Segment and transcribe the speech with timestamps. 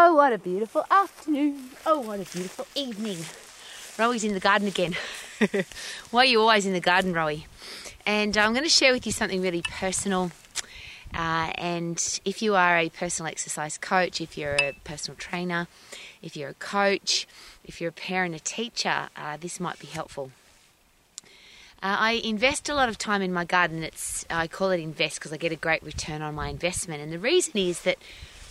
[0.00, 1.70] Oh, what a beautiful afternoon.
[1.84, 3.18] Oh, what a beautiful evening.
[3.98, 4.94] Rowie's in the garden again.
[6.12, 7.48] Why are you always in the garden, Roey?
[8.06, 10.30] And I'm going to share with you something really personal.
[11.12, 15.66] Uh, and if you are a personal exercise coach, if you're a personal trainer,
[16.22, 17.26] if you're a coach,
[17.64, 20.30] if you're a parent, a teacher, uh, this might be helpful.
[21.82, 23.82] Uh, I invest a lot of time in my garden.
[23.82, 27.02] It's I call it invest because I get a great return on my investment.
[27.02, 27.98] And the reason is that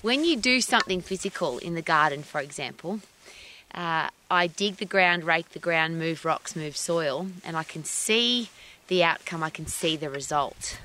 [0.07, 3.01] when you do something physical in the garden, for example,
[3.75, 7.83] uh, I dig the ground, rake the ground, move rocks, move soil, and I can
[7.83, 8.47] see
[8.87, 9.43] the outcome.
[9.43, 10.79] I can see the result.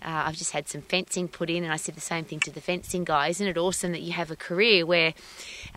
[0.00, 2.50] Uh, I've just had some fencing put in, and I said the same thing to
[2.50, 3.28] the fencing guy.
[3.28, 5.12] Isn't it awesome that you have a career where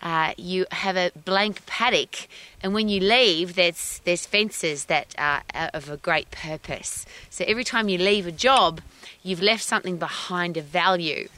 [0.02, 2.26] uh, you have a blank paddock,
[2.62, 5.42] and when you leave, there's there's fences that are
[5.74, 7.04] of a great purpose.
[7.28, 8.80] So every time you leave a job,
[9.22, 11.28] you've left something behind of value.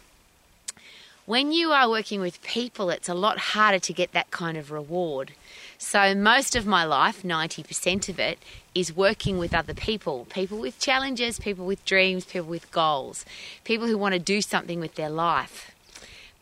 [1.27, 4.71] When you are working with people, it's a lot harder to get that kind of
[4.71, 5.33] reward.
[5.79, 8.39] So, most of my life, 90% of it,
[8.75, 13.25] is working with other people people with challenges, people with dreams, people with goals,
[13.65, 15.71] people who want to do something with their life.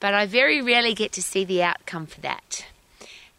[0.01, 2.67] But I very rarely get to see the outcome for that.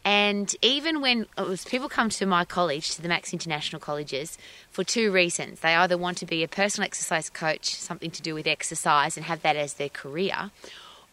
[0.02, 4.38] And even when was, people come to my college, to the Max International Colleges,
[4.70, 5.60] for two reasons.
[5.60, 9.26] They either want to be a personal exercise coach, something to do with exercise, and
[9.26, 10.50] have that as their career,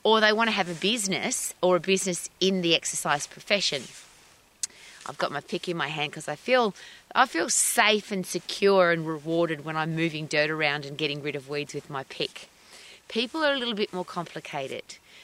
[0.04, 3.84] or they want to have a business or a business in the exercise profession.
[5.08, 6.76] I've got my pick in my hand because I feel
[7.14, 11.36] I feel safe and secure and rewarded when I'm moving dirt around and getting rid
[11.36, 12.50] of weeds with my pick.
[13.08, 14.84] People are a little bit more complicated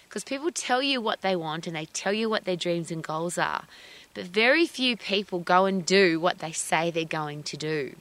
[0.09, 3.03] because people tell you what they want and they tell you what their dreams and
[3.03, 3.66] goals are,
[4.14, 7.95] but very few people go and do what they say they're going to do.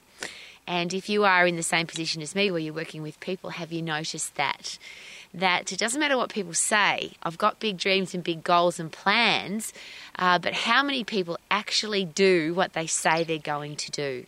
[0.67, 3.51] And if you are in the same position as me where you're working with people,
[3.51, 4.79] have you noticed that?
[5.35, 8.91] That it doesn't matter what people say, I've got big dreams and big goals and
[8.91, 9.73] plans,
[10.19, 14.27] uh, but how many people actually do what they say they're going to do?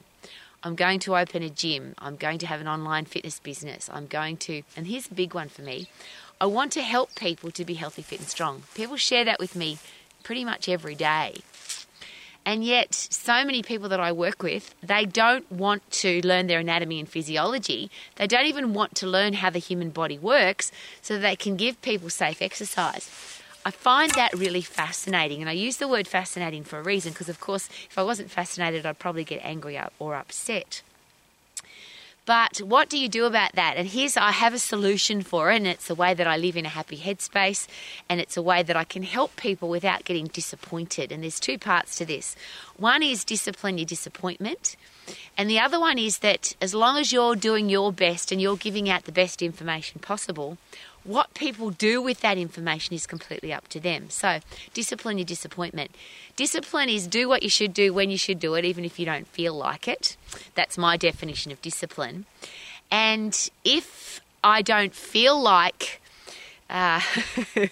[0.63, 1.95] I'm going to open a gym.
[1.99, 3.89] I'm going to have an online fitness business.
[3.93, 5.89] I'm going to, and here's a big one for me
[6.41, 8.63] I want to help people to be healthy, fit, and strong.
[8.75, 9.79] People share that with me
[10.23, 11.39] pretty much every day.
[12.49, 16.61] And yet, so many people that I work with, they don't want to learn their
[16.61, 17.91] anatomy and physiology.
[18.17, 20.73] They don't even want to learn how the human body works
[21.03, 23.07] so that they can give people safe exercise.
[23.67, 27.29] I find that really fascinating, and I use the word fascinating for a reason because,
[27.29, 30.81] of course, if I wasn't fascinated, I'd probably get angry or upset.
[32.29, 33.79] But what do you do about that?
[33.79, 36.59] And here's, I have a solution for it, and it's a way that I live
[36.59, 37.67] in a happy headspace,
[38.07, 41.11] and it's a way that I can help people without getting disappointed.
[41.11, 42.37] And there's two parts to this
[42.77, 44.77] one is discipline your disappointment.
[45.39, 48.59] And the other one is that as long as you're doing your best and you're
[48.59, 50.59] giving out the best information possible,
[51.05, 54.11] what people do with that information is completely up to them.
[54.11, 54.41] So,
[54.75, 55.91] discipline your disappointment.
[56.37, 59.07] Discipline is do what you should do when you should do it, even if you
[59.07, 60.17] don't feel like it.
[60.55, 62.27] That's my definition of discipline.
[62.91, 66.01] And if I don't feel like.
[66.71, 67.01] Uh,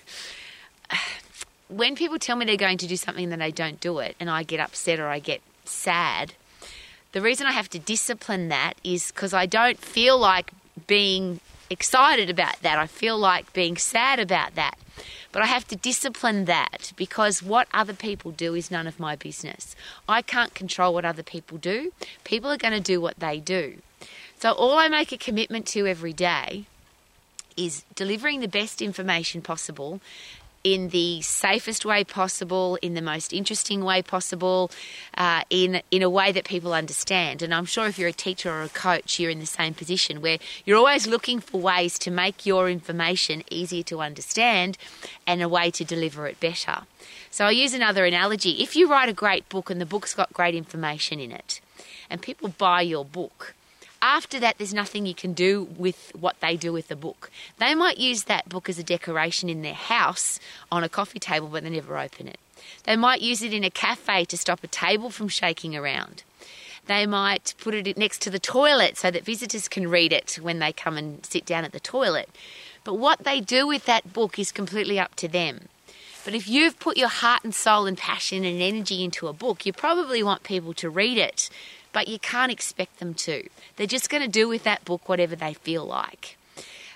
[1.68, 4.30] when people tell me they're going to do something and they don't do it, and
[4.30, 6.34] I get upset or I get sad,
[7.12, 10.52] the reason I have to discipline that is because I don't feel like
[10.86, 11.40] being
[11.70, 12.78] excited about that.
[12.78, 14.78] I feel like being sad about that.
[15.32, 19.16] But I have to discipline that because what other people do is none of my
[19.16, 19.76] business.
[20.08, 21.92] I can't control what other people do.
[22.24, 23.78] People are going to do what they do.
[24.38, 26.64] So all I make a commitment to every day
[27.56, 30.00] is delivering the best information possible
[30.66, 34.68] in the safest way possible, in the most interesting way possible,
[35.16, 37.40] uh, in in a way that people understand.
[37.40, 40.20] And I'm sure if you're a teacher or a coach, you're in the same position
[40.20, 44.76] where you're always looking for ways to make your information easier to understand
[45.24, 46.78] and a way to deliver it better.
[47.30, 48.60] So I'll use another analogy.
[48.60, 51.60] If you write a great book and the book's got great information in it,
[52.10, 53.54] and people buy your book,
[54.06, 57.28] after that, there's nothing you can do with what they do with the book.
[57.58, 60.38] They might use that book as a decoration in their house
[60.70, 62.38] on a coffee table, but they never open it.
[62.84, 66.22] They might use it in a cafe to stop a table from shaking around.
[66.86, 70.60] They might put it next to the toilet so that visitors can read it when
[70.60, 72.30] they come and sit down at the toilet.
[72.84, 75.68] But what they do with that book is completely up to them.
[76.24, 79.66] But if you've put your heart and soul and passion and energy into a book,
[79.66, 81.50] you probably want people to read it
[81.96, 83.48] but you can't expect them to.
[83.76, 86.36] They're just going to do with that book whatever they feel like.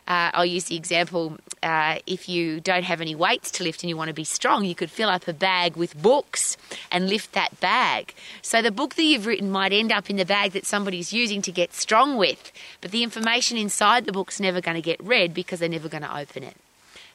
[0.06, 3.88] Uh, I'll use the example uh, if you don't have any weights to lift and
[3.88, 6.58] you want to be strong, you could fill up a bag with books
[6.92, 8.12] and lift that bag.
[8.42, 11.40] So the book that you've written might end up in the bag that somebody's using
[11.42, 12.52] to get strong with,
[12.82, 16.02] but the information inside the book's never going to get read because they're never going
[16.02, 16.56] to open it.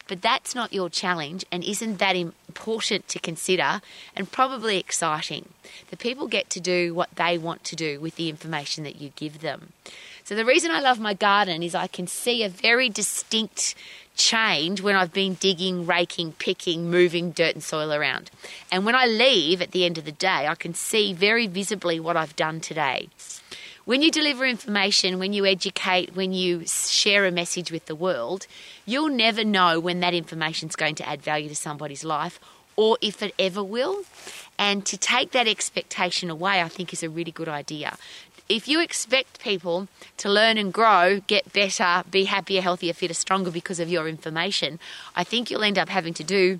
[0.07, 3.81] But that's not your challenge, and isn't that important to consider
[4.15, 5.49] and probably exciting?
[5.89, 9.11] The people get to do what they want to do with the information that you
[9.15, 9.73] give them.
[10.23, 13.75] So, the reason I love my garden is I can see a very distinct
[14.15, 18.31] change when I've been digging, raking, picking, moving dirt and soil around.
[18.71, 21.99] And when I leave at the end of the day, I can see very visibly
[21.99, 23.09] what I've done today.
[23.85, 28.47] When you deliver information, when you educate, when you share a message with the world,
[28.83, 32.39] you'll never know when that information is going to add value to somebody's life
[32.75, 34.03] or if it ever will.
[34.57, 37.95] And to take that expectation away, I think, is a really good idea
[38.47, 39.87] if you expect people
[40.17, 44.79] to learn and grow, get better, be happier, healthier, fitter, stronger because of your information,
[45.15, 46.59] I think you'll end up having to do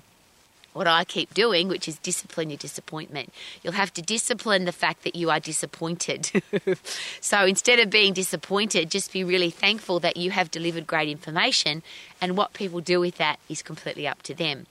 [0.76, 3.32] what I keep doing, which is discipline your disappointment.
[3.62, 6.30] You'll have to discipline the fact that you are disappointed.
[7.20, 11.82] so instead of being disappointed, just be really thankful that you have delivered great information,
[12.20, 14.66] and what people do with that is completely up to them.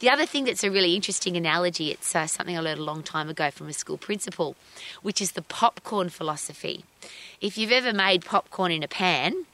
[0.00, 3.02] The other thing that's a really interesting analogy, it's uh, something I learned a long
[3.02, 4.56] time ago from a school principal,
[5.02, 6.84] which is the popcorn philosophy.
[7.40, 9.46] If you've ever made popcorn in a pan,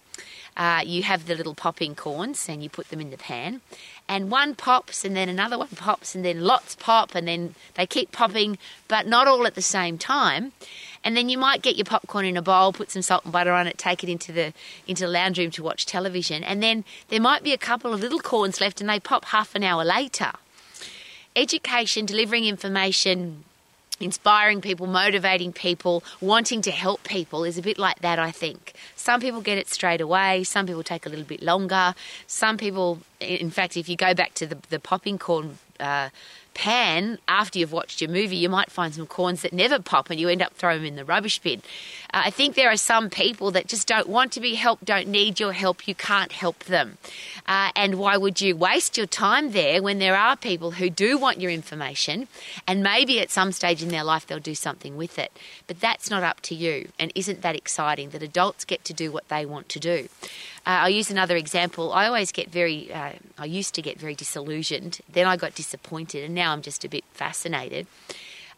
[0.56, 3.60] uh, you have the little popping corns and you put them in the pan,
[4.08, 7.86] and one pops and then another one pops and then lots pop and then they
[7.86, 8.56] keep popping,
[8.88, 10.52] but not all at the same time.
[11.04, 13.52] And then you might get your popcorn in a bowl, put some salt and butter
[13.52, 14.52] on it, take it into the
[14.86, 18.00] into the lounge room to watch television, and then there might be a couple of
[18.00, 20.32] little corns left and they pop half an hour later.
[21.34, 23.44] Education, delivering information,
[24.00, 28.75] inspiring people, motivating people, wanting to help people is a bit like that, I think.
[28.94, 31.94] Some people get it straight away, some people take a little bit longer.
[32.26, 36.10] Some people, in fact, if you go back to the, the popping corn uh,
[36.56, 40.18] pan after you've watched your movie, you might find some corns that never pop and
[40.18, 41.60] you end up throwing them in the rubbish bin.
[42.14, 45.06] Uh, I think there are some people that just don't want to be helped, don't
[45.06, 46.96] need your help, you can't help them.
[47.46, 51.18] Uh, and why would you waste your time there when there are people who do
[51.18, 52.26] want your information
[52.66, 55.38] and maybe at some stage in their life they'll do something with it?
[55.66, 56.88] But that's not up to you.
[56.98, 60.08] And isn't that exciting that adults get to do what they want to do?
[60.66, 61.92] Uh, I'll use another example.
[61.92, 65.00] I always get very, uh, I used to get very disillusioned.
[65.08, 67.86] Then I got disappointed, and now I'm just a bit fascinated.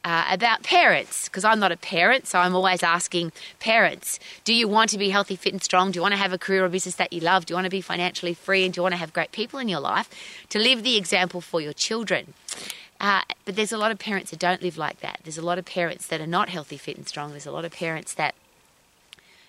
[0.05, 4.67] Uh, about parents, because I'm not a parent, so I'm always asking parents do you
[4.69, 5.91] want to be healthy, fit, and strong?
[5.91, 7.45] Do you want to have a career or business that you love?
[7.45, 8.65] Do you want to be financially free?
[8.65, 10.09] And do you want to have great people in your life
[10.49, 12.33] to live the example for your children?
[13.01, 15.21] Uh, but there's a lot of parents that don't live like that.
[15.25, 17.33] There's a lot of parents that are not healthy, fit, and strong.
[17.33, 18.35] There's a lot of parents that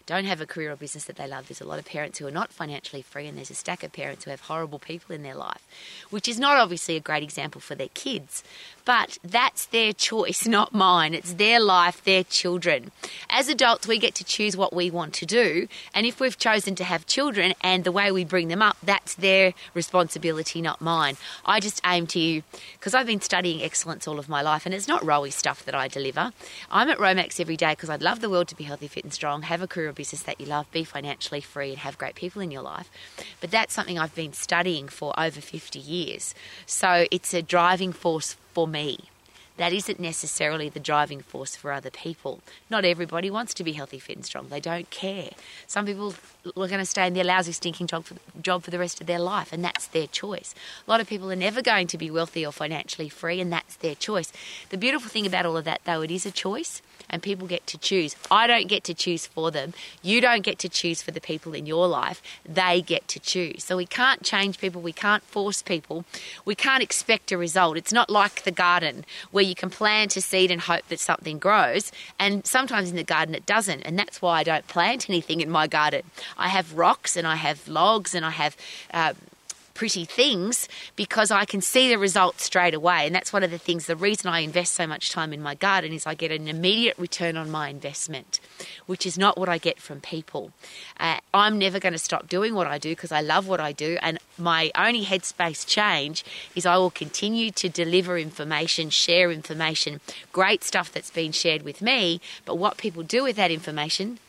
[0.09, 1.47] don't have a career or business that they love.
[1.47, 3.94] There's a lot of parents who are not financially free, and there's a stack of
[3.94, 5.61] parents who have horrible people in their life,
[6.09, 8.44] which is not obviously a great example for their kids.
[8.85, 11.13] But that's their choice, not mine.
[11.13, 12.89] It's their life, their children.
[13.29, 15.67] As adults, we get to choose what we want to do.
[15.94, 19.13] And if we've chosen to have children and the way we bring them up, that's
[19.13, 21.17] their responsibility, not mine.
[21.45, 22.41] I just aim to,
[22.73, 25.75] because I've been studying excellence all of my life, and it's not Rowie stuff that
[25.75, 26.33] I deliver.
[26.71, 29.13] I'm at Romax every day because I'd love the world to be healthy, fit, and
[29.13, 32.41] strong, have a career business that you love, be financially free, and have great people
[32.41, 32.89] in your life.
[33.41, 36.33] But that's something I've been studying for over 50 years.
[36.65, 39.09] So it's a driving force for me.
[39.59, 42.39] That isn't necessarily the driving force for other people.
[42.69, 44.47] Not everybody wants to be healthy, fit, and strong.
[44.47, 45.31] They don't care.
[45.67, 46.15] Some people
[46.45, 49.07] are going to stay in their lousy, stinking job for, job for the rest of
[49.07, 50.56] their life, and that's their choice.
[50.88, 53.75] A lot of people are never going to be wealthy or financially free, and that's
[53.75, 54.31] their choice.
[54.69, 57.66] The beautiful thing about all of that, though, it is a choice and people get
[57.68, 58.16] to choose.
[58.30, 59.73] I don't get to choose for them.
[60.01, 62.21] You don't get to choose for the people in your life.
[62.47, 63.63] They get to choose.
[63.63, 64.81] So we can't change people.
[64.81, 66.06] We can't force people.
[66.45, 67.78] We can't expect a result.
[67.78, 71.39] It's not like the garden where you can plant a seed and hope that something
[71.39, 71.91] grows.
[72.18, 73.81] And sometimes in the garden it doesn't.
[73.81, 76.03] And that's why I don't plant anything in my garden.
[76.37, 78.56] I have rocks and I have logs and I have
[78.94, 79.13] uh,
[79.79, 83.06] pretty things because I can see the results straight away.
[83.06, 85.56] And that's one of the things, the reason I invest so much time in my
[85.56, 88.41] garden is I get an immediate return on my investment,
[88.85, 90.51] which is not what I get from people.
[90.99, 93.71] Uh, I'm never going to stop doing what I do because I love what I
[93.71, 93.97] do.
[94.01, 96.23] And my only headspace change
[96.56, 99.99] is I will continue to deliver information, share information,
[100.31, 102.21] great stuff that's been shared with me.
[102.45, 104.19] But what people do with that information,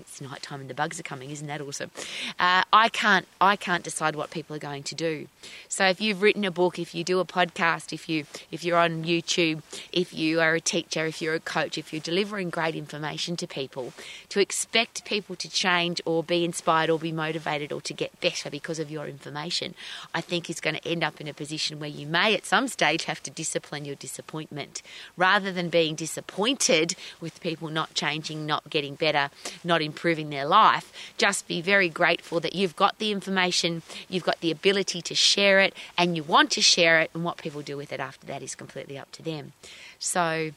[0.00, 1.30] it's night time and the bugs are coming.
[1.30, 1.90] Isn't that awesome?
[2.38, 5.28] Uh, I can't I can't decide what people are going to do.
[5.68, 8.78] So if you've written a book, if you do a podcast, if you if you're
[8.78, 12.74] on YouTube, if you are a teacher, if you're a coach, if you're delivering great
[12.74, 13.92] information to people,
[14.28, 18.50] to expect people to change or be inspired or be motivated or to get better
[18.50, 19.74] because of your information,
[20.14, 22.68] I think is going to end up in a position where you may at some
[22.68, 24.82] stage have to discipline your disappointment
[25.16, 29.30] rather than being disappointed with people not changing, not getting better,
[29.64, 30.92] not not improving their life.
[31.18, 35.60] Just be very grateful that you've got the information, you've got the ability to share
[35.60, 37.10] it, and you want to share it.
[37.14, 39.52] And what people do with it after that is completely up to them.
[39.98, 40.52] So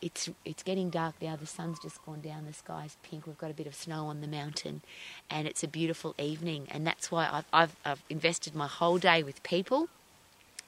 [0.00, 1.36] it's it's getting dark now.
[1.36, 2.46] The sun's just gone down.
[2.46, 3.26] The sky's pink.
[3.26, 4.82] We've got a bit of snow on the mountain,
[5.28, 6.68] and it's a beautiful evening.
[6.70, 9.88] And that's why I've I've, I've invested my whole day with people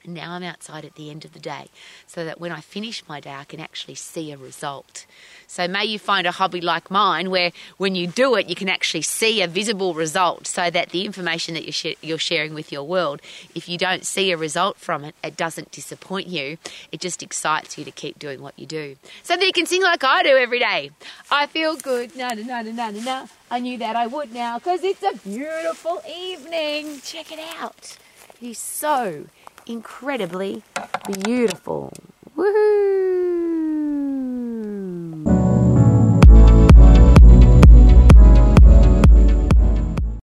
[0.04, 1.68] and now I'm outside at the end of the day
[2.06, 5.04] so that when I finish my day, I can actually see a result.
[5.46, 8.68] So may you find a hobby like mine where when you do it, you can
[8.68, 12.72] actually see a visible result so that the information that you're, sh- you're sharing with
[12.72, 13.20] your world,
[13.54, 16.56] if you don't see a result from it, it doesn't disappoint you.
[16.92, 18.96] It just excites you to keep doing what you do.
[19.22, 20.92] So that you can sing like I do every day.
[21.30, 22.16] I feel good.
[22.16, 23.26] Na na na na na na.
[23.50, 27.00] I knew that I would now because it's a beautiful evening.
[27.02, 27.98] Check it out.
[28.40, 29.26] It is so
[29.66, 30.62] incredibly
[31.06, 31.92] beautiful.
[32.36, 33.19] Woohoo!